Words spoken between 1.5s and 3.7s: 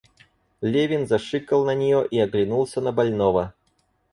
на нее и оглянулся на больного.